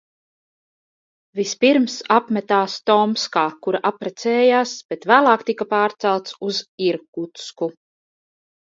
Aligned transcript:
Vispirms 1.39 1.97
apmetās 2.15 2.77
Tomskā, 2.91 3.45
kur 3.67 3.79
apprecējās, 3.93 4.75
bet 4.91 5.09
vēlāk 5.13 5.49
tika 5.53 5.71
pārcelts 5.77 6.39
uz 6.51 6.65
Irkutsku. 6.91 7.75